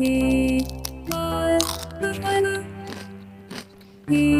[0.00, 0.66] He
[1.10, 1.58] my
[2.00, 2.64] the my
[4.08, 4.39] He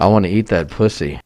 [0.00, 1.20] I want to eat that pussy.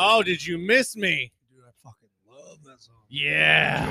[0.00, 1.32] Oh, did you miss me?
[1.52, 2.94] Dude, I fucking love that song.
[3.08, 3.84] Yeah.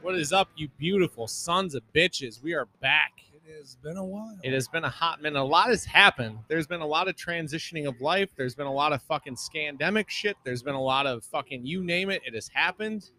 [0.00, 2.40] What is up, you beautiful sons of bitches?
[2.40, 3.10] We are back.
[3.32, 4.38] It has been a while.
[4.44, 5.40] It has been a hot minute.
[5.40, 6.38] A lot has happened.
[6.46, 8.30] There's been a lot of transitioning of life.
[8.36, 10.36] There's been a lot of fucking scandemic shit.
[10.44, 12.22] There's been a lot of fucking you name it.
[12.24, 13.10] It has happened.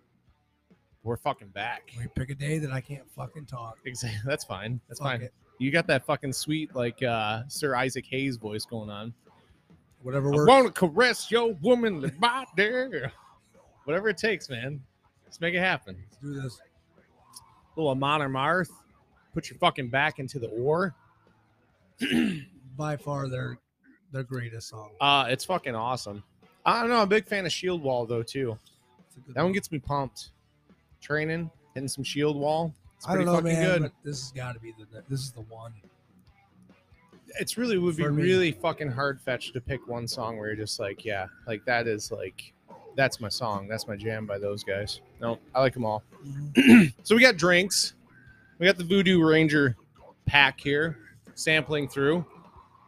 [1.05, 1.91] We're fucking back.
[1.99, 3.77] We pick a day that I can't fucking talk.
[3.85, 4.19] Exactly.
[4.25, 4.81] That's fine.
[4.89, 5.21] That's Fuck fine.
[5.21, 5.33] it.
[5.59, 9.13] You got that fucking sweet like uh Sir Isaac Hayes voice going on.
[10.01, 10.47] Whatever I works.
[10.49, 13.01] want to caress your womanly body.
[13.85, 14.81] Whatever it takes, man.
[15.25, 15.95] Let's make it happen.
[16.09, 16.59] Let's do this.
[17.75, 18.71] little Amon Amarth.
[19.33, 20.95] Put your fucking back into the oar.
[22.77, 23.57] By far, their
[24.11, 24.91] their greatest song.
[24.99, 26.23] Uh, it's fucking awesome.
[26.65, 26.97] I don't know.
[26.97, 28.57] I'm a big fan of Shield Wall though too.
[29.07, 30.31] It's a good That one gets me pumped.
[31.05, 32.73] Training, hitting some Shield Wall.
[32.97, 33.63] It's I don't pretty know, fucking man.
[33.63, 33.81] good.
[33.83, 35.71] But this has got to be the this is the one.
[37.39, 38.23] It's really would be me.
[38.23, 41.85] really fucking hard fetched to pick one song where you're just like, yeah, like that
[41.85, 42.53] is like,
[42.95, 43.67] that's my song.
[43.67, 45.01] That's my jam by those guys.
[45.21, 46.01] No, I like them all.
[46.25, 46.83] Mm-hmm.
[47.03, 47.93] so we got drinks.
[48.57, 49.75] We got the Voodoo Ranger
[50.25, 50.97] pack here,
[51.35, 52.25] sampling through.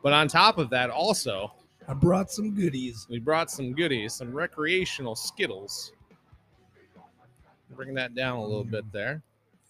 [0.01, 1.51] But on top of that, also,
[1.87, 3.05] I brought some goodies.
[3.09, 5.91] we brought some goodies, some recreational Skittles.
[7.75, 9.21] Bring that down a little bit there.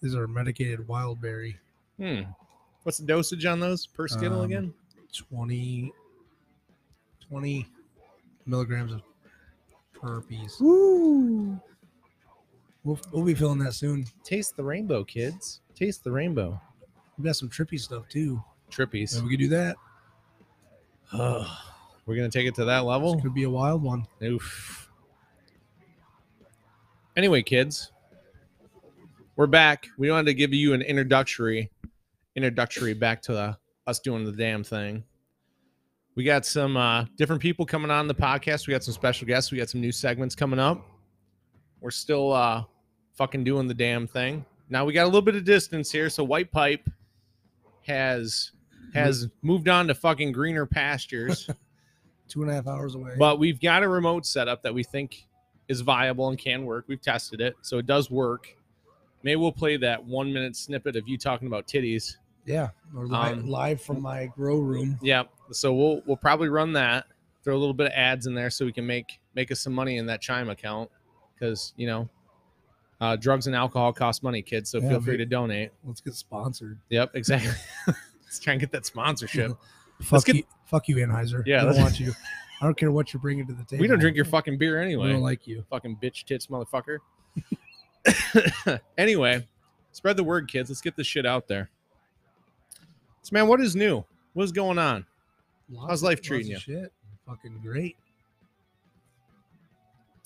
[0.02, 1.58] These are medicated wild berry.
[2.00, 2.22] Hmm.
[2.84, 4.74] What's the dosage on those per Skittle Um, again?
[5.14, 5.92] 20,
[7.28, 7.68] 20
[8.46, 9.02] milligrams of
[9.94, 10.60] per piece.
[10.60, 11.60] Woo!
[12.84, 14.06] We'll, we'll be filling that soon.
[14.24, 15.62] Taste the rainbow, kids.
[15.76, 16.62] Taste the rainbow.
[17.18, 18.42] We got some trippy stuff too.
[18.72, 19.10] Trippies.
[19.10, 19.76] So we could do that.
[21.14, 23.16] We're gonna take it to that level.
[23.16, 24.06] This could be a wild one.
[24.24, 24.87] Oof.
[27.18, 27.92] Anyway, kids,
[29.38, 29.88] we're back.
[29.98, 31.72] We wanted to give you an introductory,
[32.36, 33.54] introductory back to uh,
[33.88, 35.04] us doing the damn thing.
[36.14, 38.68] We got some uh, different people coming on the podcast.
[38.68, 39.52] We got some special guests.
[39.52, 40.86] We got some new segments coming up.
[41.82, 42.66] We're still uh,
[43.16, 44.46] fucking doing the damn thing.
[44.70, 46.88] Now we got a little bit of distance here, so White Pipe
[47.82, 48.52] has
[48.94, 51.50] has moved on to fucking greener pastures.
[52.28, 53.14] Two and a half hours away.
[53.18, 55.28] But we've got a remote setup that we think
[55.68, 56.86] is viable and can work.
[56.88, 58.56] We've tested it, so it does work.
[59.24, 62.16] Maybe we'll play that one minute snippet of you talking about titties.
[62.46, 64.98] yeah, or live, Um, live from my grow room.
[65.02, 65.24] Yeah.
[65.52, 67.06] So we'll we'll probably run that.
[67.44, 69.74] Throw a little bit of ads in there so we can make make us some
[69.74, 70.90] money in that Chime account
[71.34, 72.10] because you know
[73.02, 74.70] uh, drugs and alcohol cost money, kids.
[74.70, 75.72] So Yeah, feel free to donate.
[75.86, 76.80] Let's get sponsored.
[76.90, 77.52] Yep, exactly.
[78.26, 79.52] Let's try and get that sponsorship.
[80.02, 81.44] Fuck get- you, fuck you, Anheuser.
[81.48, 82.14] Yeah, I don't want you.
[82.62, 83.82] I don't care what you're bringing to the table.
[83.82, 85.08] We don't drink your fucking beer anyway.
[85.08, 85.64] We don't like you.
[85.70, 86.98] fucking bitch tits motherfucker.
[88.98, 89.48] anyway,
[89.92, 90.70] spread the word, kids.
[90.70, 91.70] Let's get this shit out there.
[93.22, 94.04] So, man, what is new?
[94.34, 95.06] What's going on?
[95.70, 96.92] Lots How's of- life lots treating of Shit,
[97.28, 97.96] fucking great.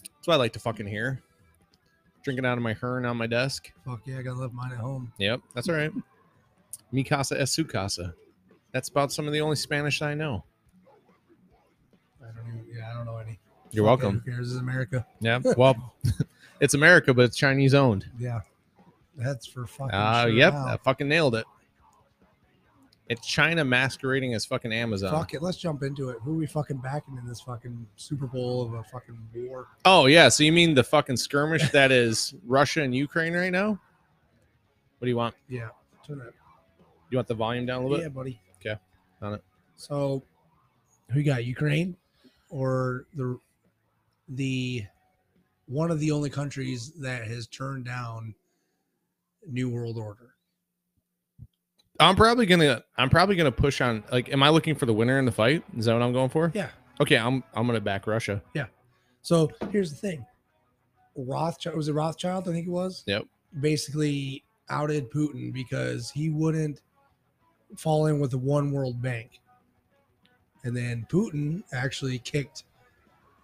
[0.04, 1.22] That's what I like to fucking hear.
[2.24, 3.72] Drinking out of my Hearn on my desk.
[3.84, 5.12] Fuck yeah, I gotta love mine at home.
[5.18, 5.92] Yep, that's all right.
[6.92, 8.14] Mi casa es su casa.
[8.72, 10.44] That's about some of the only Spanish I know.
[12.22, 12.66] I don't even.
[12.76, 13.40] Yeah, I don't know any.
[13.72, 14.20] You're it, welcome.
[14.20, 14.48] Who cares?
[14.48, 15.06] This is America.
[15.20, 15.40] Yeah.
[15.58, 15.94] Well,
[16.62, 18.06] it's America, but it's Chinese owned.
[18.20, 18.42] Yeah,
[19.16, 19.94] that's for fucking.
[19.94, 20.68] Uh, sure yep, now.
[20.68, 21.46] I fucking nailed it.
[23.10, 25.12] It's China masquerading as fucking Amazon.
[25.12, 25.42] Fuck it.
[25.42, 26.20] Let's jump into it.
[26.24, 29.68] Who are we fucking backing in this fucking Super Bowl of a fucking war?
[29.84, 33.72] Oh yeah, so you mean the fucking skirmish that is Russia and Ukraine right now?
[33.72, 35.36] What do you want?
[35.50, 35.70] Yeah.
[36.08, 36.34] Turn it.
[37.10, 38.14] You want the volume down a little Yeah, bit?
[38.14, 38.42] buddy.
[38.60, 38.80] Okay,
[39.22, 39.44] on it.
[39.76, 40.24] So,
[41.10, 41.44] who you got?
[41.44, 41.98] Ukraine
[42.52, 43.40] or the
[44.30, 44.86] the
[45.66, 48.36] one of the only countries that has turned down
[49.48, 50.36] New World Order?
[52.00, 55.18] I'm probably gonna I'm probably gonna push on like am I looking for the winner
[55.18, 55.64] in the fight?
[55.78, 56.52] Is that what I'm going for?
[56.54, 56.70] Yeah.
[57.00, 58.42] Okay, I'm I'm gonna back Russia.
[58.54, 58.66] Yeah.
[59.22, 60.26] So here's the thing.
[61.16, 62.48] Rothschild was it Rothschild?
[62.48, 63.04] I think it was.
[63.08, 63.26] Yep.
[63.60, 66.82] Basically outed Putin because he wouldn't
[67.78, 69.40] fall in with the one world bank.
[70.64, 72.64] And then Putin actually kicked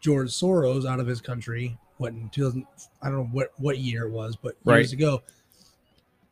[0.02, 1.78] George Soros out of his country.
[1.98, 2.66] What in 2000?
[3.02, 4.92] I don't know what what year it was, but years Right.
[4.94, 5.24] ago.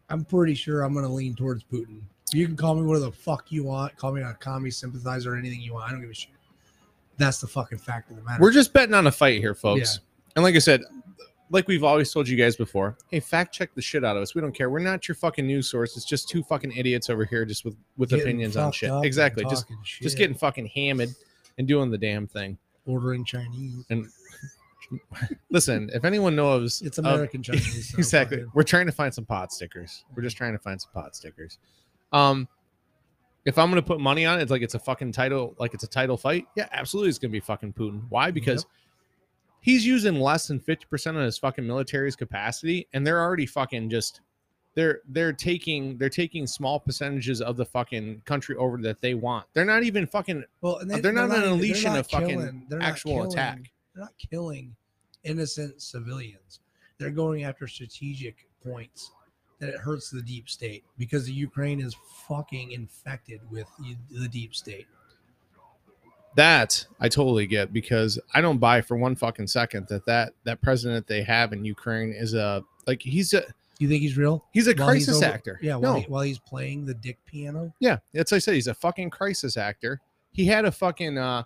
[0.09, 2.01] I'm pretty sure I'm going to lean towards Putin.
[2.31, 3.95] You can call me whatever the fuck you want.
[3.97, 5.87] Call me a commie sympathizer or anything you want.
[5.87, 6.29] I don't give a shit.
[7.17, 8.41] That's the fucking fact of the matter.
[8.41, 9.99] We're just betting on a fight here, folks.
[10.35, 10.81] And like I said,
[11.51, 14.33] like we've always told you guys before, hey, fact check the shit out of us.
[14.35, 14.69] We don't care.
[14.69, 15.95] We're not your fucking news source.
[15.95, 18.91] It's just two fucking idiots over here just with with Getting opinions on shit.
[19.03, 19.43] Exactly.
[19.45, 21.09] Just talking just getting fucking hammered
[21.57, 22.57] and doing the damn thing.
[22.85, 23.85] ordering Chinese.
[23.89, 24.07] And
[25.49, 27.91] listen, if anyone knows It's American Chinese.
[27.91, 28.45] so exactly.
[28.53, 30.05] We're trying to find some pot stickers.
[30.15, 31.57] We're just trying to find some pot stickers.
[32.11, 32.47] Um,
[33.45, 35.83] if I'm gonna put money on it, it's like it's a fucking title, like it's
[35.83, 36.45] a title fight.
[36.55, 38.01] Yeah, absolutely, it's gonna be fucking Putin.
[38.09, 38.31] Why?
[38.31, 38.65] Because
[39.65, 43.89] he's using less than fifty percent of his fucking military's capacity, and they're already fucking
[43.89, 44.21] just
[44.75, 49.47] they're they're taking they're taking small percentages of the fucking country over that they want.
[49.53, 53.13] They're not even fucking Well, and they, they're not an even- unleashing of fucking actual
[53.13, 53.71] killing- attack.
[53.95, 54.75] They're not killing
[55.23, 56.59] innocent civilians.
[56.99, 59.11] They're going after strategic points
[59.59, 61.95] that it hurts the deep state because the Ukraine is
[62.27, 63.67] fucking infected with
[64.11, 64.85] the deep state.
[66.35, 70.61] That I totally get because I don't buy for one fucking second that that that
[70.61, 73.43] president they have in Ukraine is a like he's a
[73.79, 74.43] You think he's real?
[74.51, 75.59] he's a While he's crisis over- actor.
[75.61, 77.73] Yeah, while, no, he, while he's playing the dick piano.
[77.79, 78.55] yeah, that's what I said.
[78.55, 80.01] He's a fucking crisis actor.
[80.31, 81.43] He had a fucking uh,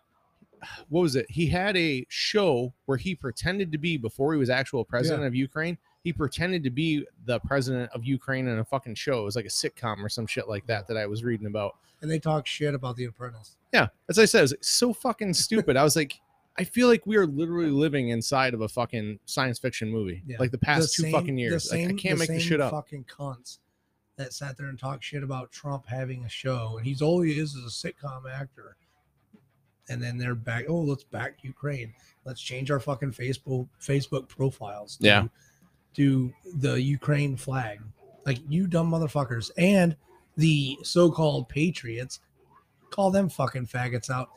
[0.90, 1.28] what was it?
[1.30, 5.36] He had a show where he pretended to be before he was actual president of
[5.36, 5.78] Ukraine.
[6.04, 9.22] He pretended to be the president of Ukraine in a fucking show.
[9.22, 11.76] It was like a sitcom or some shit like that that I was reading about.
[12.02, 13.58] And they talk shit about the apprentice.
[13.74, 15.76] Yeah, as I said, it was so fucking stupid.
[15.76, 16.14] I was like,
[16.58, 20.24] I feel like we are literally living inside of a fucking science fiction movie.
[20.26, 20.38] Yeah.
[20.40, 21.70] Like the past two same- fucking the years.
[21.72, 22.72] like, I can't make this same shit up.
[22.72, 23.60] Fucking cunts
[24.16, 27.38] that sat there and talked shit about Trump having a show, and he's all he
[27.40, 28.76] is is a sitcom actor.
[29.90, 30.66] And then they're back.
[30.70, 31.94] Oh, let's back Ukraine.
[32.26, 34.98] Let's change our fucking Facebook Facebook profiles.
[34.98, 35.28] To, Yeah.
[35.96, 37.82] To the Ukraine flag,
[38.26, 39.96] like you dumb motherfuckers, and
[40.38, 42.20] the so-called patriots,
[42.90, 44.30] call them fucking faggots out.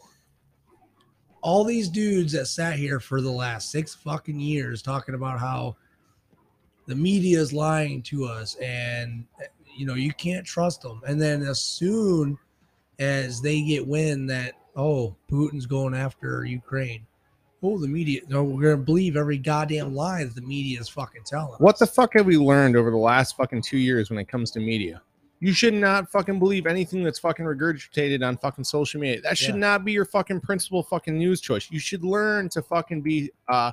[1.40, 5.76] All these dudes that sat here for the last six fucking years talking about how
[6.86, 9.24] the media is lying to us and
[9.76, 11.00] you know you can't trust them.
[11.06, 12.38] And then as soon
[12.98, 17.06] as they get wind that oh putin's going after ukraine
[17.62, 21.22] oh the media no we're gonna believe every goddamn lie that the media is fucking
[21.24, 21.78] telling What us.
[21.80, 24.60] the fuck have we learned over the last fucking two years when it comes to
[24.60, 25.02] media?
[25.40, 29.20] You should not fucking believe anything that's fucking regurgitated on fucking social media.
[29.22, 29.60] That should Yeah.
[29.60, 31.68] not be your fucking principal fucking news choice.
[31.68, 33.72] You should learn to fucking be uh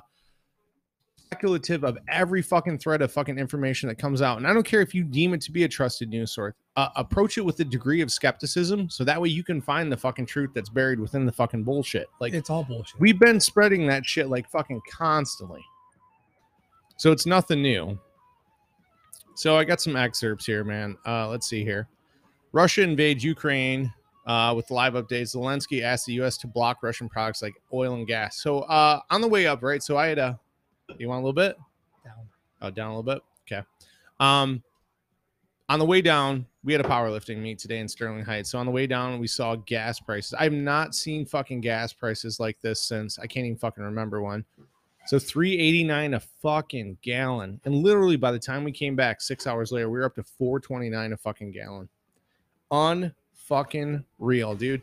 [1.30, 4.38] speculative of every fucking thread of fucking information that comes out.
[4.38, 6.54] And I don't care if you deem it to be a trusted news source.
[6.76, 9.96] Uh, approach it with a degree of skepticism so that way you can find the
[9.96, 12.08] fucking truth that's buried within the fucking bullshit.
[12.20, 15.64] Like it's all bullshit We've been spreading that shit like fucking constantly.
[16.96, 17.98] So it's nothing new.
[19.36, 20.96] So I got some excerpts here, man.
[21.06, 21.88] Uh, let's see here.
[22.52, 23.92] Russia invades Ukraine
[24.26, 25.36] uh, with live updates.
[25.36, 26.36] Zelensky asked the U.S.
[26.38, 28.42] to block Russian products like oil and gas.
[28.42, 29.82] So uh, on the way up, right?
[29.82, 30.40] So I had a.
[30.98, 31.56] You want a little bit?
[32.04, 32.28] down.
[32.62, 33.22] Oh, down a little bit.
[33.50, 33.66] Okay.
[34.18, 34.62] Um,
[35.68, 38.50] on the way down, we had a powerlifting meet today in Sterling Heights.
[38.50, 40.34] So on the way down, we saw gas prices.
[40.38, 44.44] I've not seen fucking gas prices like this since I can't even fucking remember one.
[45.06, 47.60] So 389 a fucking gallon.
[47.64, 50.22] And literally by the time we came back six hours later, we were up to
[50.22, 51.88] 429 a fucking gallon.
[52.70, 54.82] Unfucking real, dude.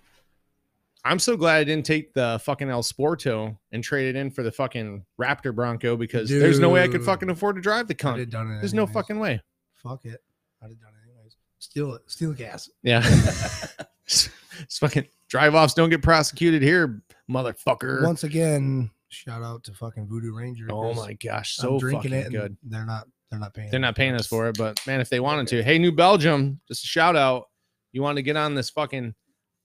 [1.07, 4.43] I'm so glad I didn't take the fucking El Sporto and trade it in for
[4.43, 7.95] the fucking Raptor Bronco because there's no way I could fucking afford to drive the
[7.95, 8.19] cunt.
[8.19, 8.59] have done it.
[8.59, 9.41] There's no fucking way.
[9.75, 10.21] Fuck it.
[10.61, 11.37] I'd have done it anyways.
[11.59, 12.01] Steal it.
[12.07, 12.69] Steal the gas.
[12.83, 12.99] Yeah.
[14.05, 18.03] it's fucking drive offs don't get prosecuted here, motherfucker.
[18.03, 20.67] Once again, shout out to fucking Voodoo Ranger.
[20.69, 22.31] Oh my gosh, I'm so drinking fucking it.
[22.31, 22.57] good.
[22.63, 23.07] They're not.
[23.29, 23.71] They're not paying.
[23.71, 26.59] They're not paying us for it, but man, if they wanted to, hey, New Belgium,
[26.67, 27.45] just a shout out.
[27.93, 29.15] You want to get on this fucking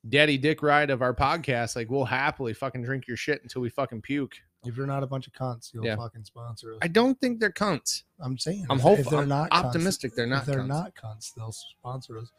[0.09, 1.77] daddy dick ride of our podcast?
[1.77, 4.35] Like, we'll happily fucking drink your shit until we fucking puke.
[4.65, 5.97] If you're not a bunch of cunts, you'll Yeah.
[5.97, 6.79] fucking sponsor us.
[6.83, 8.03] I don't think they're cunts.
[8.21, 8.65] I'm saying.
[8.71, 9.11] I'm hopeful.
[9.11, 10.69] They're I'm not cunts- optimistic they're not If they're cunts.
[10.69, 12.31] not cunts, they'll sponsor us.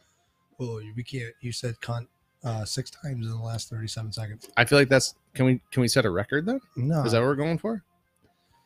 [0.60, 1.34] Oh, we can't.
[1.42, 2.08] You said cunt
[2.46, 4.50] uh, six times in the last 37 seconds.
[4.56, 6.60] I feel like that's can we can we set a record then?
[6.78, 7.04] No.
[7.04, 7.84] Is that what we're going for?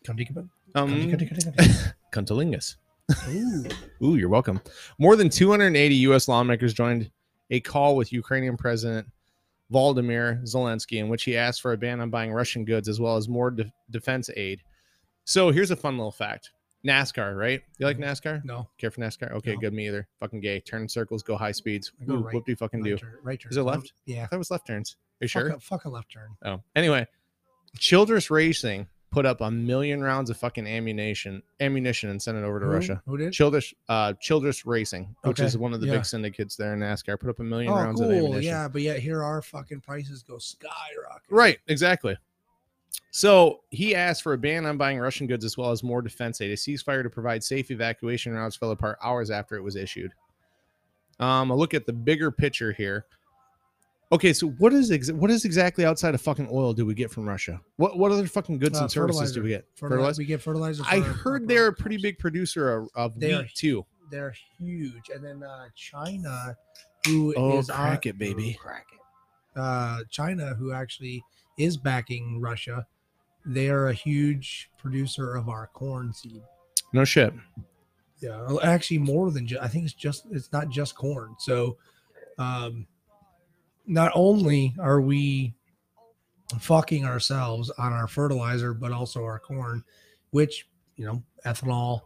[0.06, 0.27] Cunty-
[0.75, 0.92] Um,
[2.12, 2.75] cuntilingus.
[3.30, 3.66] Ooh.
[4.04, 4.62] Ooh, you're welcome.
[5.00, 6.27] More than 280 U.S.
[6.27, 7.10] lawmakers joined
[7.50, 9.08] a call with Ukrainian President
[9.72, 13.18] Volodymyr Zelensky, in which he asked for a ban on buying Russian goods as well
[13.18, 14.62] as more de- defense aid.
[15.25, 16.51] So here's a fun little fact:
[16.86, 17.62] NASCAR, right?
[17.77, 18.10] You like mm-hmm.
[18.10, 18.46] NASCAR?
[18.46, 18.70] No.
[18.77, 19.32] Care for NASCAR?
[19.34, 19.60] Okay, No.
[19.60, 19.74] good.
[19.74, 20.08] Me either.
[20.20, 20.62] Fucking gay.
[20.62, 21.92] Turn circles, go high speeds.
[22.06, 22.92] Go Ooh, right- What do you fucking do?
[22.92, 23.18] Right turn.
[23.24, 23.50] Right turn.
[23.51, 23.94] Is it left?
[24.06, 24.24] Yeah.
[24.24, 24.96] I thought it was left turns.
[25.22, 25.50] Are you Fuck sure?
[25.50, 26.30] a, fuck a left turn.
[26.46, 27.08] Oh, anyway,
[27.80, 32.59] Childress Racing put up a million rounds of fucking ammunition, ammunition, and sent it over
[32.59, 33.01] to Who- Russia.
[33.05, 33.33] Who did?
[33.33, 35.93] Childress, uh, Childress Racing, which Okay, is one of the yeah.
[35.93, 38.15] big syndicates there in NASCAR, put up a million Oh, rounds of cool.
[38.17, 38.43] ammunition.
[38.43, 41.23] Yeah, but yet here our fucking prices go skyrocket.
[41.29, 42.17] Right, exactly.
[43.11, 46.41] So he asked for a ban on buying Russian goods as well as more defense
[46.41, 46.51] aid.
[46.51, 50.11] A ceasefire to provide safe evacuation routes fell apart hours after it was issued.
[51.19, 53.05] Um, a look at the bigger picture here.
[54.11, 57.11] Okay, so what is ex- what is exactly outside of fucking oil do we get
[57.11, 57.59] from Russia?
[57.75, 59.65] What what other fucking goods Uh, and services do we get?
[59.75, 59.95] Fertilizer.
[59.97, 60.19] Fertilizer?
[60.21, 60.83] We get fertilizer.
[60.87, 63.85] I heard our they're a pretty big producer of, of They are wheat too.
[64.09, 66.55] They're huge, and then uh, China,
[67.05, 68.57] who Oh, is crack on- it, baby.
[68.57, 69.59] Crack it.
[69.59, 71.21] Uh, China, who actually
[71.57, 72.87] is backing Russia,
[73.45, 76.41] they are a huge producer of our corn seed.
[76.93, 77.33] No shit.
[78.21, 79.61] Yeah, actually more than just.
[79.61, 80.27] I think it's just.
[80.31, 81.35] It's not just corn.
[81.39, 81.75] So,
[82.37, 82.87] um,
[83.88, 85.53] not only are we
[86.60, 89.84] fucking ourselves on our fertilizer, but also our corn,
[90.32, 92.01] which you know, ethanol,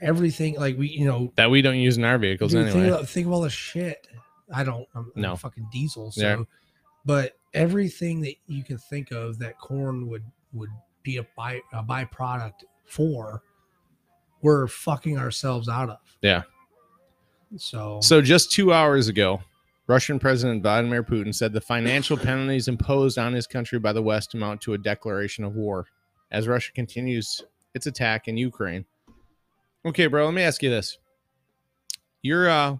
[0.00, 0.56] everything.
[0.56, 2.80] Like we, you know, That we don't use in our vehicles Dude, anyway.
[2.82, 4.06] Think, about, think of all the shit.
[4.52, 4.86] I don't.
[4.94, 5.36] I'm, I'm No.
[5.36, 6.10] fucking diesel.
[6.12, 6.42] So, Yeah.
[7.04, 10.70] but everything that you can think of that corn would would
[11.02, 13.42] be a by a byproduct for,
[14.42, 15.98] we're fucking ourselves out of.
[16.20, 16.42] Yeah.
[17.56, 19.42] So, So just two hours ago,
[19.92, 24.32] Russian President Vladimir Putin said the financial penalties imposed on his country by the West
[24.32, 25.86] amount to a declaration of war
[26.30, 27.42] as Russia continues
[27.74, 28.86] its attack in Ukraine.
[29.84, 30.96] Okay, bro, let me ask you this.
[32.22, 32.78] You're uh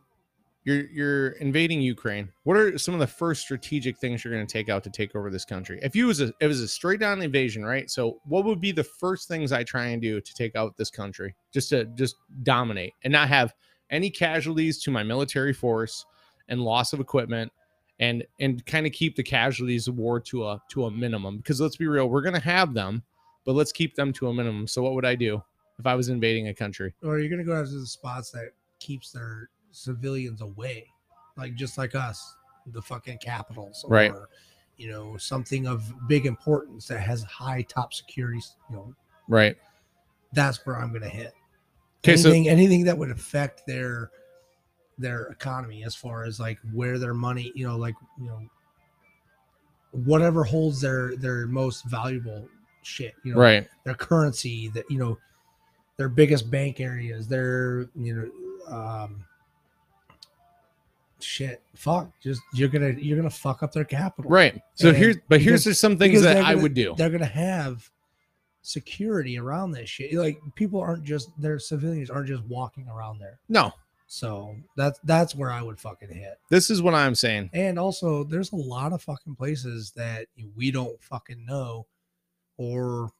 [0.64, 2.30] you're you're invading Ukraine.
[2.44, 5.14] What are some of the first strategic things you're going to take out to take
[5.14, 5.80] over this country?
[5.82, 7.90] If you was a it was a straight down invasion, right?
[7.90, 10.90] So what would be the first things I try and do to take out this
[10.90, 11.34] country?
[11.52, 13.52] Just to just dominate and not have
[13.90, 16.06] any casualties to my military force
[16.48, 17.52] and loss of equipment
[18.00, 21.60] and and kind of keep the casualties of war to a to a minimum because
[21.60, 23.02] let's be real we're going to have them
[23.44, 25.42] but let's keep them to a minimum so what would i do
[25.78, 29.12] if i was invading a country or you're gonna go after the spots that keeps
[29.12, 30.86] their civilians away,
[31.36, 34.10] like just like us, the fucking capitals, Right.
[34.10, 34.28] Or,
[34.76, 38.40] you know, something of big importance that has high top security.
[38.68, 38.94] You know,
[39.28, 39.56] right
[40.32, 41.32] that's where I'm gonna hit.
[42.04, 44.10] okay so anything anything that would affect their
[44.98, 48.40] their economy as far as like where their money you know like you know
[49.92, 52.46] whatever holds their their most valuable
[52.82, 53.68] shit you know right.
[53.84, 55.18] their currency that you know
[55.96, 58.14] their biggest bank areas their you
[58.68, 59.24] know um
[61.20, 64.30] shit fuck just you're gonna you're gonna fuck up their capital.
[64.30, 64.60] Right.
[64.74, 66.94] So And here's but here's because- just some things that they're i would do.
[66.96, 67.88] they're gonna have
[68.62, 70.12] security around this shit.
[70.14, 73.38] Like people aren't just their civilians aren't just walking around there.
[73.48, 73.72] No
[74.14, 76.38] so that's that's where I would fucking hit.
[76.50, 80.70] this is what i'm saying And also, there's a lot of fucking places that we
[80.70, 81.86] don't fucking know,
[82.58, 83.10] or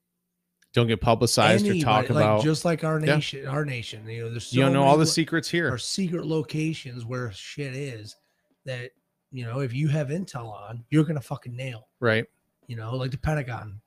[0.75, 3.15] don't get publicized or anybody- talk like, about just like our Yeah.
[3.17, 3.47] nation.
[3.47, 6.27] Our nation, you know, there's so you don't know all the secrets here or secret
[6.27, 8.17] locations where shit is
[8.67, 8.91] that
[9.31, 11.89] you know if you have intel on, you're gonna fucking nail.
[12.01, 12.27] right
[12.67, 13.81] You know, like the Pentagon.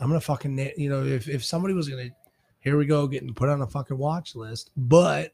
[0.00, 0.70] I'm gonna fucking nail.
[0.76, 2.10] You know, if if somebody was gonna,
[2.60, 5.32] here we go, getting put on a fucking watch list, but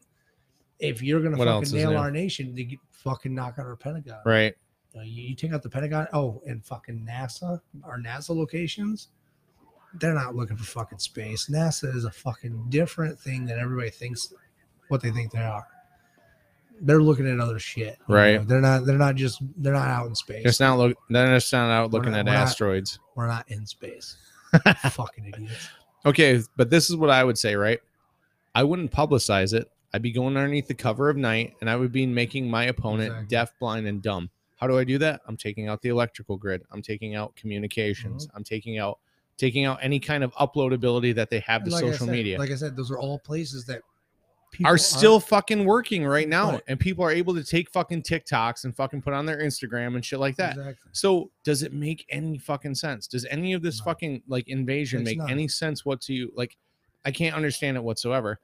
[0.79, 4.19] if you're gonna What fucking nail our nation, they get- fucking knock out our Pentagon.
[4.25, 4.55] Right.
[4.93, 6.07] You, know, you, you take out the Pentagon.
[6.13, 9.09] Oh, and fucking NASA, our NASA locations,
[9.95, 11.47] they're not looking for fucking space.
[11.49, 14.33] NASA is a fucking different thing than everybody thinks
[14.89, 15.65] what they think they are.
[16.81, 17.97] They're looking at other shit.
[18.09, 18.35] Right.
[18.35, 18.43] know?
[18.43, 18.85] They're not.
[18.85, 19.41] They're not just.
[19.57, 20.43] They're not out in space.
[20.45, 20.97] It's not look.
[21.09, 22.99] Then it's not out looking not- at we're not- asteroids.
[23.15, 24.17] We're not in space.
[24.91, 25.69] fucking idiots.
[26.05, 27.79] Okay, but this is what I would say, right?
[28.53, 29.69] I wouldn't publicize it.
[29.95, 33.07] I'd be going underneath the cover of night, and I would be making my opponent
[33.11, 33.27] Exactly.
[33.27, 34.29] deaf, blind, and dumb.
[34.57, 35.21] How do I do that?
[35.25, 36.63] I'm taking out the electrical grid.
[36.69, 38.27] I'm taking out communications.
[38.27, 38.35] Mm-hmm.
[38.37, 38.99] I'm taking out
[39.37, 42.37] taking out any kind of uploadability that they have to like social said- media.
[42.37, 43.81] Like I said, those are all places that
[44.51, 46.61] people are still fucking working right now, Right.
[46.67, 50.03] and people are able to take fucking TikToks and fucking put on their Instagram and
[50.03, 50.57] shit like that.
[50.57, 50.89] Exactly.
[50.91, 53.07] So does it make any fucking sense?
[53.07, 53.85] Does any of this No.
[53.85, 55.29] fucking like invasion Makes make none.
[55.31, 56.33] any sense what to you?
[56.35, 56.57] Like,
[57.05, 58.39] I can't understand it whatsoever.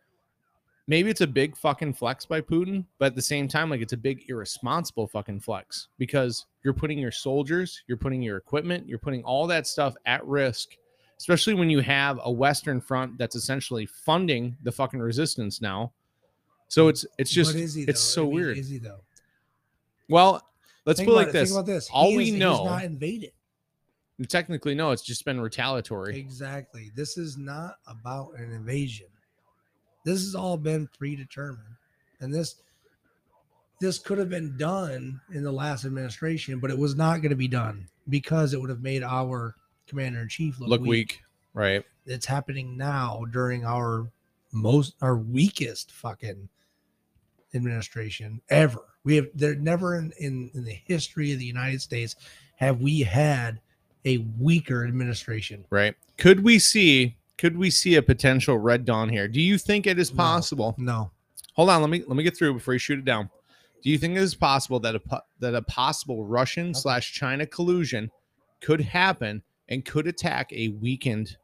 [0.88, 3.94] Maybe it's a big fucking flex by Putin, but at the same time, like it's
[3.94, 9.00] a big irresponsible fucking flex because you're putting your soldiers, you're putting your equipment, you're
[9.00, 10.70] putting all that stuff at risk,
[11.18, 15.92] especially when you have a Western front that's essentially funding the fucking resistance now.
[16.68, 16.90] So mm.
[16.90, 18.58] it's it's just he, it's so I mean, weird.
[18.58, 19.02] Is he though?
[20.10, 20.42] Well,
[20.86, 21.50] let's Think put it like it- this.
[21.50, 21.90] Think about this.
[21.92, 23.32] All He we is- know- not invaded.
[24.28, 26.20] Technically, no, it's just been retaliatory.
[26.20, 26.92] Exactly.
[26.96, 29.08] This is not about an invasion.
[30.04, 31.76] This has all been predetermined,
[32.20, 32.62] and this
[33.80, 37.36] this could have been done in the last administration, but it was not going to
[37.36, 39.56] be done because it would have made our
[39.88, 40.90] commander in chief look, Look weak.
[40.90, 41.22] weak,
[41.54, 41.84] right?
[42.06, 44.08] It's happening now during our
[44.52, 46.48] most our weakest fucking
[47.54, 48.82] administration ever.
[49.04, 52.16] We have there never in, in in the history of the United States
[52.58, 53.60] have we had
[54.06, 55.66] a weaker administration.
[55.70, 55.96] Right.
[56.18, 59.28] Could we see could we see a potential red dawn here?
[59.28, 60.76] Do you think it is possible?
[60.78, 61.12] No.
[61.54, 63.30] Hold on, let me let me get through before you shoot it down.
[63.84, 68.12] Do you think it is possible that a that a possible Russian slash China collusion
[68.62, 71.38] could happen and could attack a weakened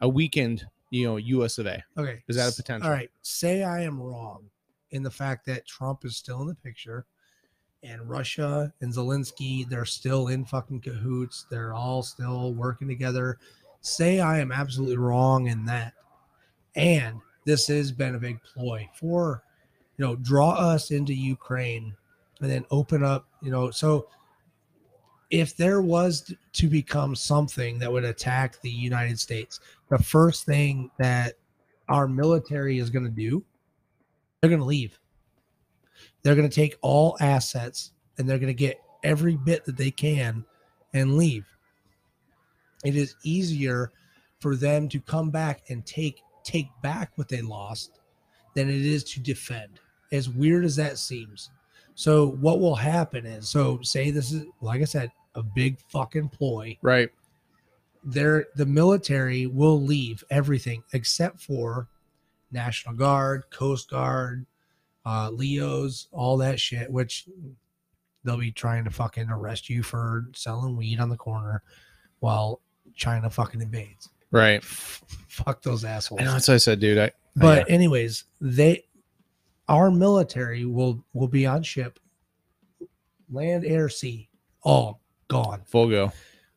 [0.00, 1.58] a weakened you know U.S.
[1.58, 1.82] of A?
[1.96, 2.22] Okay.
[2.28, 2.88] Is that a potential?
[2.88, 3.10] All right.
[3.22, 4.50] Say I am wrong
[4.90, 7.06] in the fact that Trump is still in the picture
[7.82, 11.46] and Russia and Zelensky, they're still in fucking cahoots.
[11.50, 13.38] They're all still working together.
[13.82, 15.94] Say I am absolutely wrong in that.
[16.74, 19.42] And this has been a big ploy for,
[19.96, 21.94] you know, draw us into Ukraine
[22.40, 24.08] and then open up, you know, so
[25.30, 30.90] if there was to become something that would attack the United States, the first thing
[30.98, 31.34] that
[31.88, 33.44] our military is going to do,
[34.40, 34.98] they're going to leave.
[36.22, 39.90] They're going to take all assets and they're going to get every bit that they
[39.90, 40.44] can
[40.94, 41.46] and leave.
[42.84, 43.92] It is easier
[44.40, 48.00] for them to come back and take take back what they lost
[48.54, 49.80] than it is to defend.
[50.10, 51.50] As weird as that seems.
[51.94, 56.28] So what will happen is so say this is like I said a big fucking
[56.30, 57.08] ploy Right.
[58.04, 61.88] there the military will leave everything except for
[62.50, 64.44] national guard coast guard
[65.06, 67.26] uh leos all that shit which
[68.24, 71.62] they'll be trying to fucking arrest you for selling weed on the corner
[72.20, 72.60] while
[72.94, 74.62] china fucking invades Right.
[74.64, 76.98] fuck those assholes I know that's what I said, dude.
[76.98, 78.84] I but anyways they
[79.68, 81.98] our military will will be on ship
[83.30, 84.28] land air sea
[84.62, 86.12] all gone full go.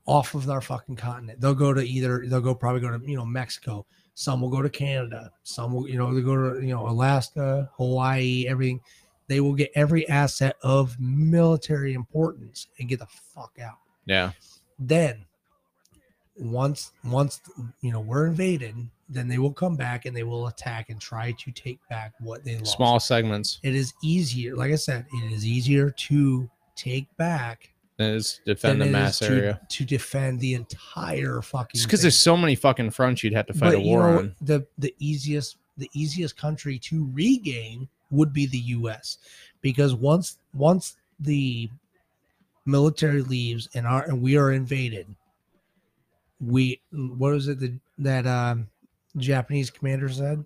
[0.06, 1.39] off of our fucking continent.
[1.41, 3.86] They'll go to either they'll go probably go to you know Mexico.
[4.13, 5.32] Some will go to Canada.
[5.43, 8.80] Some will you know they go to you know Alaska, Hawaii, everything.
[9.28, 13.78] They will get every asset of military importance and get the fuck out.
[14.06, 14.32] Yeah.
[14.78, 15.26] Then
[16.38, 17.41] once once
[17.82, 18.76] you know we're invaded,
[19.10, 22.43] then they will come back and they will attack and try to take back what
[22.43, 22.76] they lost.
[22.76, 23.60] Small segments.
[23.63, 27.69] It is easier, like I said, it is easier to take back
[28.00, 29.62] Is defend the than it mass to- area.
[29.69, 31.82] to defend the entire fucking.
[31.84, 34.36] Because there's so many fucking fronts you'd have to fight a you war know, on.
[34.41, 39.17] the the easiest the easiest country to regain would be the U.S.
[39.62, 41.69] because once once the
[42.65, 45.08] military leaves and our and we are invaded,
[46.39, 48.67] we what was it that that um,
[49.17, 50.43] Japanese commander said?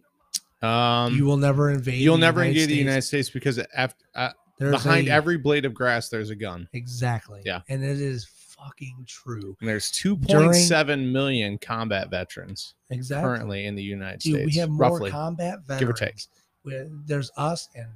[0.61, 2.01] Um, you will never invade.
[2.01, 5.73] you'll never United engage the United States because after, uh, behind a- every blade of
[5.73, 6.67] grass, there's a gun.
[6.73, 7.41] exactly.
[7.45, 7.61] Yeah.
[7.69, 9.55] and it is fucking true.
[9.61, 13.23] And there's 2.7 million combat veterans Exactly.
[13.25, 14.55] currently in the United Dude, States.
[14.55, 15.11] we have more roughly.
[15.11, 15.79] combat veterans.
[15.79, 16.21] give or take.
[16.65, 17.87] We- There's us and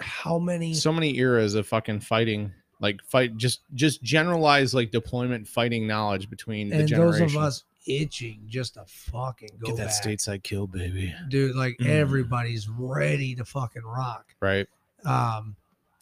[0.00, 0.72] how many?
[0.72, 6.28] so many eras of fucking fighting like fight just just generalized like deployment fighting knowledge
[6.30, 10.02] between the and those of us itching just to fucking go Get that back.
[10.02, 11.14] stateside kill, baby.
[11.28, 11.54] dude.
[11.54, 11.86] Like Mm.
[11.88, 14.34] everybody's ready to fucking rock.
[14.40, 14.66] Right.
[15.04, 15.54] Um,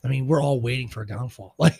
[0.05, 1.55] I mean, we're all waiting for a downfall.
[1.59, 1.79] Like,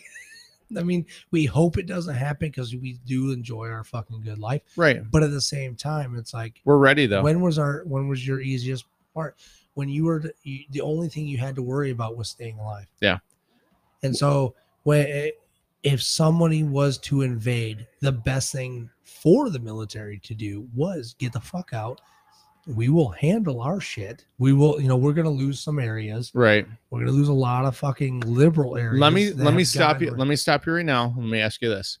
[0.75, 4.61] I mean, we hope it doesn't happen because we do enjoy our fucking good life.
[4.75, 5.03] Right.
[5.11, 7.21] But at the same time, it's like We're ready though.
[7.21, 9.35] when was our when was your easiest part
[9.75, 12.57] when you were the, you, the only thing you had to worry about was staying
[12.59, 13.19] alive Yeah.
[14.01, 15.31] and so when
[15.83, 21.33] if somebody was to invade the best thing for the military to do was get
[21.33, 21.99] the fuck out
[22.65, 26.65] we will handle our shit we will you know we're gonna lose some areas right.
[26.89, 29.67] we're gonna lose a lot of fucking liberal areas Let me that let me have
[29.67, 30.11] stop gotten you.
[30.11, 31.13] rid- Let me stop you right now.
[31.17, 31.99] Let me ask you this.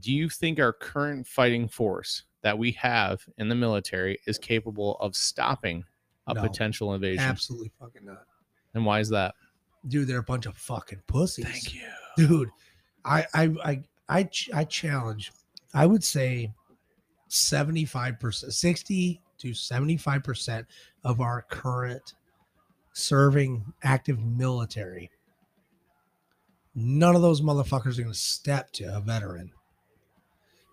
[0.00, 4.96] Do you think our current fighting force that we have in the military is capable
[5.00, 5.84] of stopping
[6.26, 6.42] a No.
[6.42, 7.24] potential invasion?
[7.24, 8.24] absolutely fucking not
[8.74, 9.34] And why is that?
[9.88, 11.80] dude they're a bunch of fucking pussies Thank you.
[12.16, 12.50] Dude
[13.04, 15.32] i i i i, I challenge
[15.74, 16.52] i would say
[17.30, 20.66] 75% 60 to 75%
[21.02, 22.14] of our current
[22.92, 25.10] serving active military
[26.74, 29.50] none of those motherfuckers are going to step to a veteran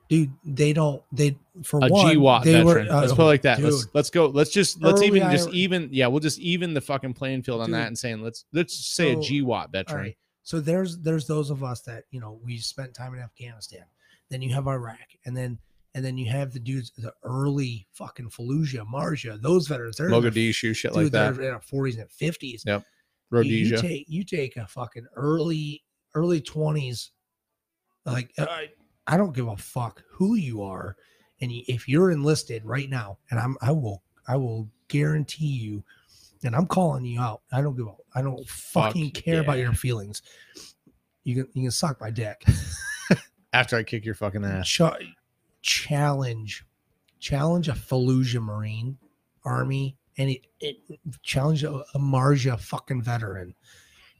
[0.09, 2.87] dude they don't they for A one GWOT they veteran.
[2.87, 3.57] were uh, let's put it like that.
[3.57, 4.27] dude, Let's let's go.
[4.27, 6.07] Let's just let's even just even yeah.
[6.07, 7.75] We'll just even the fucking playing field on Dude.
[7.75, 9.97] that and saying let's let's say So, a GWOT veteran.
[10.01, 10.17] right.
[10.43, 13.85] So there's there's those of us that you know we spent time in Afghanistan.
[14.29, 15.59] Then you have Iraq, and then
[15.93, 19.97] and then you have the dudes the early fucking Fallujah, Marja, those veterans.
[19.97, 21.33] They're Mogadishu, shit dude, like that.
[21.33, 22.63] In their forties and fifties.
[22.65, 22.83] Yep.
[23.31, 23.77] You, Rhodesia.
[23.81, 25.83] take you take a fucking early
[26.15, 27.11] early twenties,
[28.05, 28.69] like I,
[29.07, 30.97] I don't give a fuck who you are,
[31.39, 35.83] and if you're enlisted right now, and I'm I will I will guarantee you,
[36.43, 37.41] and I'm calling you out.
[37.51, 40.21] I don't give a I don't fucking care about your feelings.
[41.23, 42.43] You can you can suck my dick.
[43.53, 44.67] After I kick your fucking ass.
[44.67, 44.81] Ch-
[45.61, 46.65] challenge
[47.19, 48.97] challenge a Fallujah Marine
[49.45, 50.77] Army and it, it
[51.23, 53.55] challenge a, a Marja fucking veteran,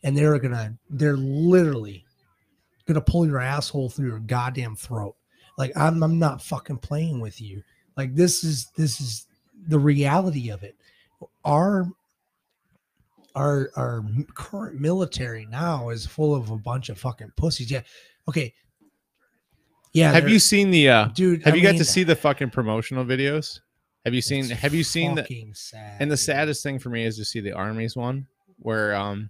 [0.04, 2.06] and they're gonna they're literally
[2.86, 5.16] gonna pull your asshole through your goddamn throat.
[5.58, 7.64] Like I'm I'm not fucking playing with you.
[7.98, 9.28] Like this is this is
[9.68, 10.76] the reality of it.
[11.44, 11.88] Our
[13.36, 17.72] our our current military now is full of a bunch of fucking pussies.
[17.72, 17.82] Yeah.
[18.28, 18.54] Okay.
[19.94, 20.12] Yeah.
[20.12, 21.44] Have you seen the uh dude?
[21.44, 23.60] have I you got mean, to see the fucking promotional videos?
[24.06, 27.18] Have you seen have you seen the sad, and the saddest thing for me is
[27.18, 28.26] to see the army's one
[28.58, 29.30] where um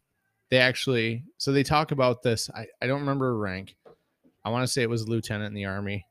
[0.49, 3.75] they actually so they talk about this i, I don't remember her rank
[4.45, 6.05] i want to say it was a lieutenant in the army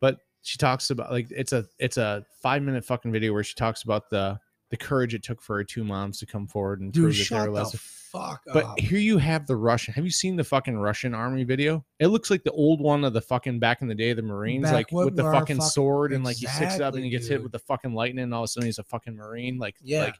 [0.00, 3.54] but she talks about like it's a it's a five minute fucking video where she
[3.54, 4.38] talks about the
[4.70, 7.18] the courage it took for her two moms to come forward and Dude, prove that
[7.18, 8.78] they shut were the less fuck but up.
[8.78, 9.92] here you have the Russian.
[9.94, 11.84] Have you seen the fucking Russian army video?
[11.98, 14.22] It looks like the old one of the fucking back in the day of the
[14.22, 17.10] Marines, Back like with the fucking fuck- sword and like he sticks up and he
[17.10, 19.58] gets hit with the fucking lightning and all of a sudden he's a fucking Marine.
[19.58, 20.04] Like, Yeah.
[20.04, 20.16] like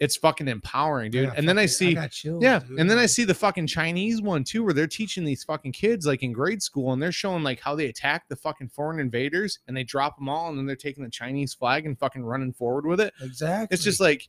[0.00, 1.30] it's fucking empowering, dude.
[1.36, 2.80] And then I see, got chills, yeah, dude.
[2.80, 6.04] and then I see the fucking Chinese one too, where they're teaching these fucking kids
[6.06, 9.60] like in grade school and they're showing like how they attack the fucking foreign invaders
[9.68, 12.52] and they drop them all and then they're taking the Chinese flag and fucking running
[12.52, 13.72] forward with it exactly.
[13.74, 14.28] it's just like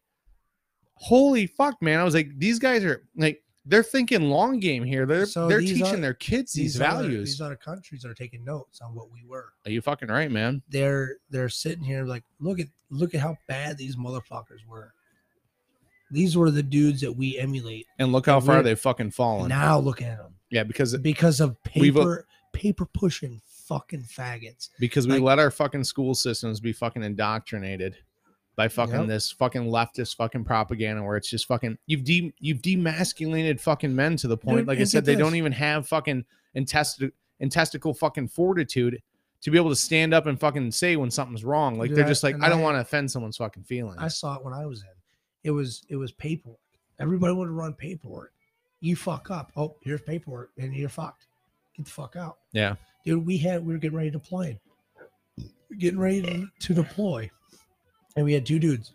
[0.97, 5.05] holy fuck man i was like these guys are like they're thinking long game here
[5.05, 8.79] they're So they're teaching their kids these, other- values these other countries are taking notes
[8.81, 9.51] on what we were.
[9.65, 13.35] are you fucking right man They're they're sitting here like, look at look at how
[13.47, 14.93] bad these motherfuckers were.
[16.11, 17.87] These were the dudes that we emulate.
[17.99, 21.39] and look how And far they've fucking fallen Now look at them yeah because because
[21.41, 24.69] of uh, paper paper pushing fucking faggots.
[24.79, 27.97] because we like- let our fucking school systems be fucking indoctrinated
[28.55, 29.07] by fucking Yep.
[29.07, 34.15] this fucking leftist fucking propaganda where it's just fucking you've de you've demasculated fucking men
[34.17, 35.19] to the point Dude, like i said they this.
[35.19, 36.23] don't even have fucking
[36.55, 39.01] intesti- intesticle fucking fortitude
[39.41, 42.07] to be able to stand up and fucking say when something's wrong like Dude, they're
[42.07, 44.53] just like and i don't want to offend someone's fucking feelings I saw it when
[44.53, 44.87] I was in.
[45.45, 46.57] It was it was paperwork.
[46.99, 48.33] Everybody wanted to run paperwork.
[48.81, 49.51] You fuck up.
[49.55, 51.27] Oh, here's paperwork, and you're fucked.
[51.77, 52.37] Get the fuck out.
[52.51, 52.75] Yeah.
[53.05, 54.59] Dude, we had we were getting ready to deploy.
[55.77, 57.29] Getting ready to, to deploy.
[58.15, 58.93] And we had two dudes.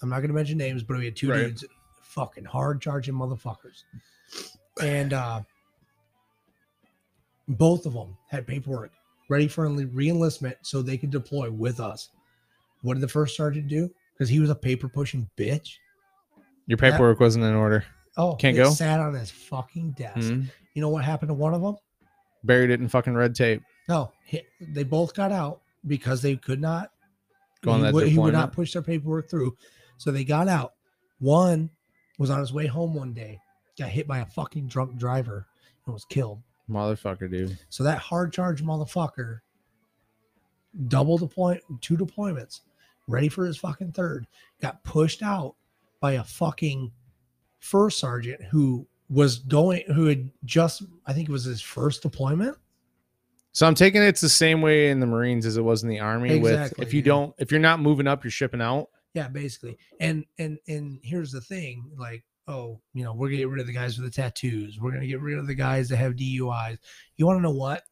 [0.00, 1.46] I'm not gonna mention names, but we had two Right.
[1.46, 1.64] dudes,
[2.02, 3.82] fucking hard charging motherfuckers.
[4.80, 5.42] And uh
[7.48, 8.92] both of them had paperwork
[9.28, 12.10] ready for re-enlistment so they could deploy with us.
[12.82, 13.90] What did the first sergeant do?
[14.12, 15.76] Because he was a paper pushing bitch.
[16.68, 17.84] Your paperwork wasn't in order.
[18.16, 18.70] Oh, Can't it go?
[18.70, 20.18] Sat on his fucking desk.
[20.18, 20.50] Mhm.
[20.74, 21.76] You know what happened to one of them?
[22.44, 23.62] Buried it in fucking red tape.
[23.88, 26.90] No, he, they both got out because they could not.
[27.62, 28.52] Go on he, that would, he would not deployment.
[28.52, 29.56] push their paperwork through,
[29.96, 30.74] so they got out.
[31.20, 31.70] One
[32.18, 33.40] was on his way home one day,
[33.78, 35.46] got hit by a fucking drunk driver
[35.86, 36.42] and was killed.
[36.70, 37.58] Motherfucker, dude.
[37.70, 39.40] So that hard charge motherfucker
[40.88, 42.60] double deploy, two deployments,
[43.06, 44.26] ready for his fucking third,
[44.60, 45.56] got pushed out
[46.00, 46.92] by a fucking
[47.60, 52.56] first sergeant who was going, who had just, I think it was his first deployment.
[53.52, 55.88] So I'm taking it it's the same way in the Marines as it was in
[55.88, 56.38] the Army.
[56.38, 57.06] with Exactly, if you yeah.
[57.06, 58.88] don't, if you're not moving up, you're shipping out.
[59.14, 59.78] Yeah, basically.
[60.00, 63.66] And and and here's the thing, like, oh, you know, we're gonna get rid of
[63.66, 64.78] the guys with the tattoos.
[64.78, 66.78] We're gonna get rid of the guys that have DUIs.
[67.16, 67.82] You want to know what?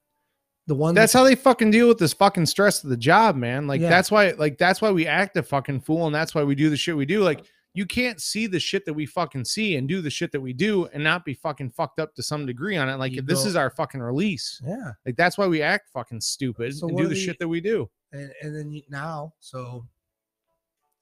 [0.68, 3.66] The one That's how they fucking deal with this fucking stress of the job, man.
[3.66, 3.88] Like Yeah.
[3.88, 6.70] that's why, like that's why we act a fucking fool, and that's why we do
[6.70, 7.22] the shit we do.
[7.22, 7.44] Like
[7.76, 10.52] you can't see the shit that we fucking see and do the shit that we
[10.54, 12.96] do and not be fucking fucked up to some degree on it.
[12.96, 14.60] Like You this go- is our fucking release.
[14.66, 14.92] yeah.
[15.04, 17.88] Like that's why we act fucking stupid So and do the shit that we do.
[18.12, 19.86] And and then you- now, so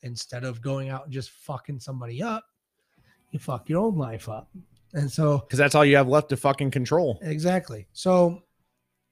[0.03, 2.45] instead of going out and just fucking somebody up,
[3.31, 4.49] you fuck your own life up.
[4.93, 7.19] And so Because that's all you have left to fucking control.
[7.23, 7.87] Exactly.
[7.93, 8.43] So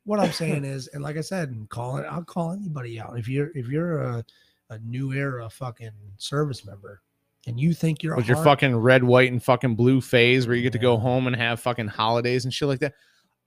[0.04, 3.18] what I'm saying is, and like I said, and call it, I'll call anybody out.
[3.18, 4.24] If you're if you're a,
[4.70, 7.02] a new era fucking service member
[7.46, 10.62] and you think you're With your fucking red, white, and fucking blue phase where you
[10.62, 12.94] get to go home and have fucking holidays and shit like that.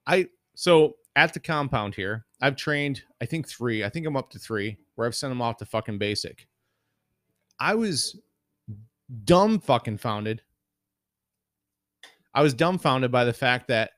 [0.06, 4.30] I so at the compound here, I've trained, I think three, I think I'm up
[4.30, 6.46] to three, where I've sent them off to fucking basic.
[7.58, 8.20] I was
[9.24, 10.42] dumb fucking founded.
[12.34, 13.92] I was dumbfounded by the fact that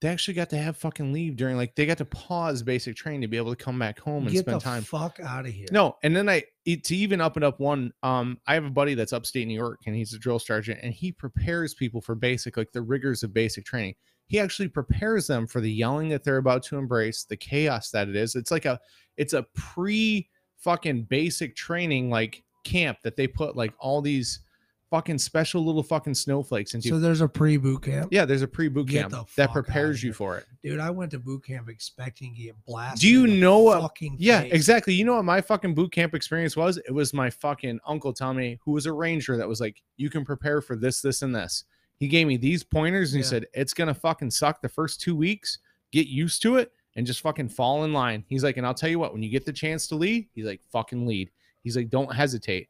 [0.00, 3.20] they actually got to have fucking leave during like they got to pause basic training
[3.20, 4.82] to be able to come back home and get spend the time.
[4.82, 5.66] fuck out of here.
[5.70, 7.92] No, and then I to even up and up one.
[8.02, 10.94] Um, I have a buddy that's upstate New York, and he's a drill sergeant, and
[10.94, 13.94] he prepares people for basic, like the rigors of basic training.
[14.26, 18.08] He actually prepares them for the yelling that they're about to embrace, the chaos that
[18.08, 18.36] it is.
[18.36, 18.80] It's like a,
[19.16, 24.40] it's a pre fucking basic training like camp that they put like all these
[24.90, 26.88] fucking special little fucking snowflakes into.
[26.88, 28.08] So there's a pre boot camp.
[28.10, 30.14] yeah, there's a pre boot Get camp the that fuck outta prepares you here.
[30.14, 30.46] for it.
[30.64, 33.00] Dude, I went to boot camp expecting to get blasted.
[33.02, 34.52] Do you in the know what- Fucking Yeah, face.
[34.52, 34.94] exactly.
[34.94, 36.76] You know what my fucking boot camp experience was?
[36.78, 40.10] It was my fucking uncle telling me, who was a ranger, that was like, you
[40.10, 41.64] can prepare for this, this, and this.
[41.98, 43.30] He gave me these pointers and he Yeah.
[43.30, 45.58] said, it's gonna fucking suck the first two weeks.
[45.92, 48.24] Get used to it and just fucking fall in line.
[48.28, 50.46] He's like, and I'll tell you what, when you get the chance to lead, he's
[50.46, 51.30] like, fucking lead.
[51.62, 52.68] He's like, don't hesitate.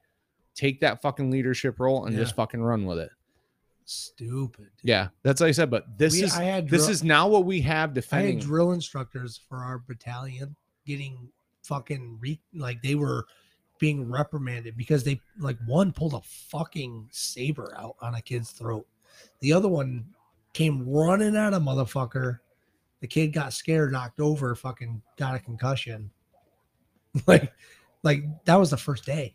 [0.60, 2.20] Take that fucking leadership role and Yeah.
[2.22, 3.10] just fucking run with it.
[3.86, 4.68] Stupid.
[4.82, 5.70] Yeah, that's what I said.
[5.70, 8.36] But this We- is I had this drill- is now what we have I defending.
[8.38, 11.30] had drill instructors for our battalion getting
[11.62, 13.26] fucking re- like they were
[13.78, 18.86] being reprimanded because they like one pulled a fucking saber out on a kid's throat.
[19.40, 20.14] The other one
[20.52, 22.40] came running at a motherfucker.
[23.00, 26.10] The kid got scared, knocked over, fucking got a concussion.
[27.26, 27.50] like,
[28.02, 29.34] like that was the first day.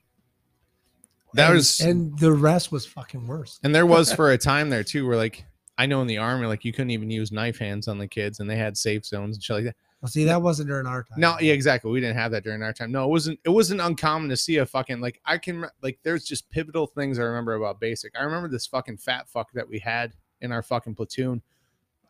[1.35, 3.59] That And- was- and the rest was fucking worse.
[3.63, 5.45] And there was for a time there too, where like
[5.77, 8.39] I know in the army, like you couldn't even use knife hands on the kids,
[8.39, 9.75] and they had safe zones and shit like that.
[10.01, 11.19] Well, see, that wasn't during our time.
[11.19, 11.89] No, yeah, exactly.
[11.91, 12.91] We didn't have that during our time.
[12.91, 13.39] No, it wasn't.
[13.43, 15.99] It wasn't uncommon to see a fucking like I can like.
[16.03, 18.13] There's just pivotal things I remember about basic.
[18.17, 21.41] I remember this fucking fat fuck that we had in our fucking platoon,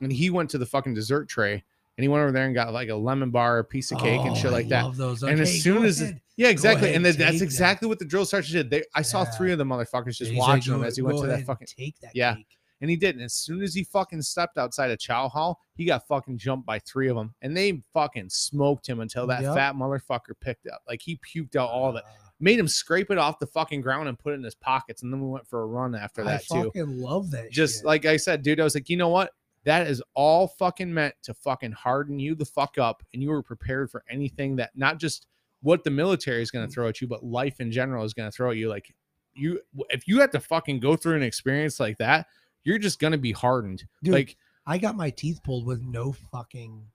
[0.02, 1.64] and he went to the fucking dessert tray
[1.98, 4.20] and he went over there and got like a lemon bar, a piece of cake,
[4.20, 4.84] and Oh, shit I like that.
[4.84, 5.24] love those.
[5.24, 6.04] And as soon as.
[6.38, 7.44] Yeah, exactly, ahead, and then that's that.
[7.46, 8.70] exactly what the drill sergeant did.
[8.70, 9.32] They, I saw Yeah.
[9.32, 11.68] three of the motherfuckers just He's like, watching him as he went to that fucking
[11.68, 12.36] take that Yeah.
[12.36, 12.48] cake.
[12.82, 13.16] and he did.
[13.16, 16.66] And as soon as he fucking stepped outside of Chow Hall, he got fucking jumped
[16.66, 19.56] by three of them, and they fucking smoked him until that Yep.
[19.56, 20.82] fat motherfucker picked up.
[20.88, 23.80] Like he puked out all of it, Uh, made him scrape it off the fucking
[23.80, 26.22] ground and put it in his pockets, and then we went for a run after
[26.22, 26.66] I that too.
[26.66, 27.50] fucking love that.
[27.50, 27.86] Just shit.
[27.86, 29.32] like I said, dude, I was like, you know what?
[29.64, 33.42] That is all fucking meant to fucking harden you the fuck up, and you were
[33.42, 35.28] prepared for anything that not just
[35.66, 36.54] what the military is Mm.
[36.54, 38.70] going to throw at you, but life in general is going to throw at you.
[38.70, 38.94] Like
[39.34, 42.28] you, if you have to fucking go through an experience like that,
[42.64, 43.84] you're just going to be hardened.
[44.04, 46.86] Dude, like I got my teeth pulled with no fucking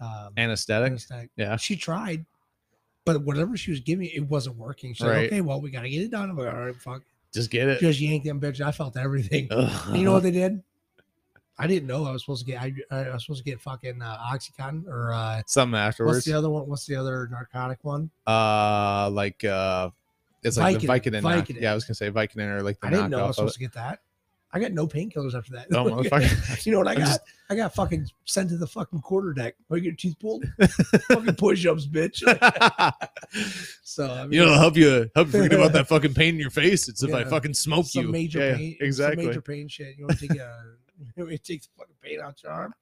[0.00, 0.90] um, anesthetic.
[0.92, 1.30] anesthetic.
[1.36, 1.56] Yeah.
[1.56, 2.24] She tried,
[3.04, 4.94] but whatever she was giving it wasn't working.
[4.94, 5.16] She's Right.
[5.22, 6.30] like, okay, well, we got to get it done.
[6.30, 7.02] I'm like, all right, fuck.
[7.34, 7.80] Just get it.
[7.80, 8.60] Just yank them bitch.
[8.60, 9.48] I felt everything.
[9.92, 10.62] You know what they did?
[11.60, 12.60] I didn't know I was supposed to get.
[12.62, 16.48] I, I was supposed to get fucking uh, OxyContin or uh, Something what's the other
[16.50, 16.66] one?
[16.68, 18.10] What's the other narcotic one?
[18.26, 19.90] Uh, like uh,
[20.42, 21.22] it's like the Vicodin, Vicodin.
[21.22, 23.36] knock- Yeah, I was gonna say Vicodin or like the I didn't know I was
[23.36, 24.00] supposed to get that.
[24.52, 25.68] I got no painkillers after that.
[25.72, 26.64] Oh, motherfucker.
[26.66, 27.06] you know what I got?
[27.06, 27.20] just-
[27.50, 29.54] I got fucking sent to the fucking quarter deck.
[29.70, 30.44] I get your teeth pulled.
[31.08, 32.22] fucking push ups, bitch.
[33.82, 36.40] So I mean, you know, help you help you forget about that fucking pain in
[36.40, 36.88] your face.
[36.88, 38.12] It's if I fucking smoke some you.
[38.12, 38.76] major Yeah, pain.
[38.80, 39.26] exactly.
[39.26, 39.96] Major pain shit.
[39.98, 40.62] You want to take a,
[41.16, 41.36] me
[41.66, 42.74] the fucking pain out your arm?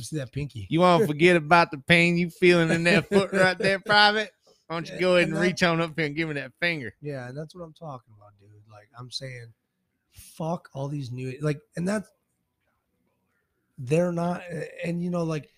[0.00, 0.66] See that pinky?
[0.68, 4.32] You want to forget about the pain you feeling in that foot right there, private?
[4.66, 6.34] Why don't you go ahead and and that- reach on up here and give me
[6.34, 6.94] that finger?
[7.00, 8.50] Yeah, and that's what I'm talking about, dude.
[8.70, 9.52] Like I'm saying,
[10.12, 12.10] fuck all these new like, and that's
[13.78, 14.42] they're not,
[14.84, 15.50] and you know, like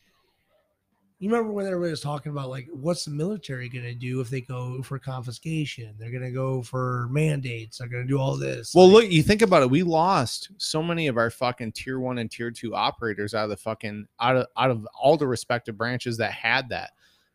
[1.19, 4.43] You remember when everybody was talking about like what's the military gonna do if they
[4.43, 5.95] go for confiscation?
[5.99, 7.79] They're gonna go for mandates.
[7.79, 8.75] They're gonna do all this.
[8.75, 9.71] Well, Like, look, you think about it.
[9.71, 13.51] We lost so many of our fucking tier one and tier two operators out of
[13.51, 16.91] the fucking out of out of all the respective branches that had that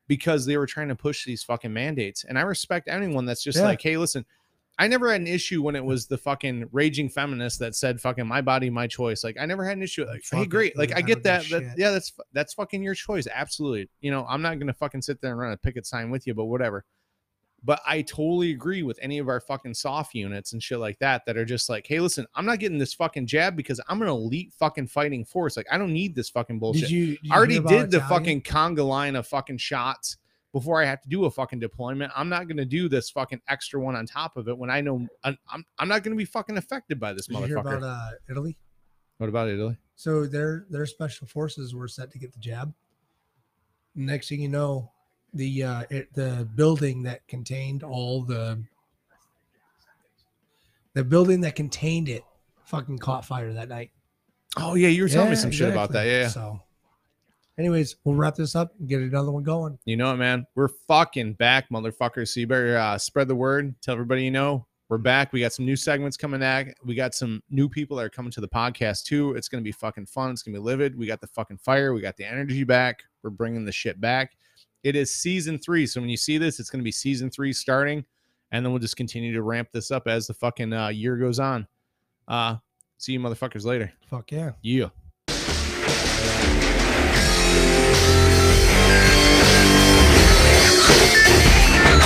[0.08, 2.24] because they were trying to push these fucking mandates.
[2.26, 3.64] And I respect anyone that's just Yeah.
[3.66, 4.26] like, hey, listen,
[4.80, 8.26] I never had an issue when it was the fucking raging feminist that said fucking
[8.26, 9.24] my body, my choice.
[9.24, 10.06] Like I never had an issue.
[10.06, 10.78] Like, hey, it, great.
[10.78, 10.98] Like dude.
[10.98, 11.48] I get that.
[11.50, 13.28] that yeah, that's that's fucking your choice.
[13.32, 13.90] Absolutely.
[14.00, 16.34] You know, I'm not gonna fucking sit there and run a picket sign with you,
[16.34, 16.86] but whatever.
[17.64, 21.26] But I totally agree with any of our fucking SOF units and shit like that
[21.28, 24.08] that are just like, hey, listen, I'm not getting this fucking jab because I'm an
[24.08, 25.58] elite fucking fighting force.
[25.58, 26.84] Like, I don't need this fucking bullshit.
[26.84, 28.10] did you, did you I already did the Italian?
[28.10, 30.18] fucking conga line of fucking shots
[30.54, 32.12] before I have to do a fucking deployment.
[32.16, 35.08] I'm not gonna do this fucking extra one on top of it when I know
[35.24, 38.10] I'm I'm, I'm not gonna be fucking affected by this Did you hear about uh,
[38.30, 38.58] Italy?
[39.18, 39.78] what about Italy?
[39.96, 42.74] So their their special forces were set to get the jab.
[43.94, 44.92] Next thing you know,
[45.34, 48.64] the uh, it, the building that contained all the
[50.94, 52.24] the building that contained it
[52.66, 53.92] fucking caught fire that night.
[54.58, 56.06] Oh yeah, you were telling me Yeah, some shit about that.
[56.06, 56.28] Yeah, yeah.
[56.30, 56.62] So,
[57.58, 59.78] anyways, we'll wrap this up and get another one going.
[59.86, 60.46] You know what, man?
[60.56, 62.30] We're fucking back, motherfuckers.
[62.30, 63.76] So you better uh, spread the word.
[63.82, 65.32] Tell everybody you know we're back.
[65.32, 66.76] We got some new segments coming back.
[66.84, 69.36] We got some new people that are coming to the podcast too.
[69.36, 70.32] It's gonna be fucking fun.
[70.32, 70.98] It's gonna be livid.
[70.98, 71.94] We got the fucking fire.
[71.94, 73.04] We got the energy back.
[73.24, 74.34] We're bringing the shit back.
[74.84, 75.88] It is season three.
[75.88, 78.04] So when you see this, it's gonna be season three starting,
[78.52, 81.40] and then we'll just continue to ramp this up as the fucking uh, year goes
[81.40, 81.68] on.
[82.28, 82.58] Uh,
[82.98, 83.94] see you motherfuckers later.
[84.10, 84.52] Fuck yeah.
[84.62, 84.90] Yeah.